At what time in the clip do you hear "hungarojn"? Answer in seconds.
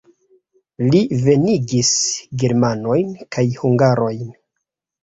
3.63-4.27